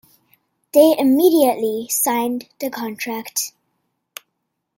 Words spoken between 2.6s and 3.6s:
contract.